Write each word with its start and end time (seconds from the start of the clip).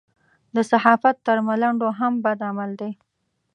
د 0.55 0.57
صحافت 0.71 1.15
تر 1.27 1.37
ملنډو 1.47 1.89
هم 1.99 2.13
بد 2.25 2.39
عمل 2.49 2.71
دی. 2.81 2.91